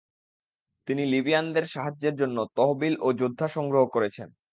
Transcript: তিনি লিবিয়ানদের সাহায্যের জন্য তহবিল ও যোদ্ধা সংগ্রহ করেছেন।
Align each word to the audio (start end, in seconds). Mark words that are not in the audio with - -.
তিনি 0.87 1.03
লিবিয়ানদের 1.05 1.65
সাহায্যের 1.65 2.15
জন্য 2.15 2.37
তহবিল 2.55 2.93
ও 3.01 3.07
যোদ্ধা 3.13 3.47
সংগ্রহ 3.47 3.83
করেছেন। 3.87 4.27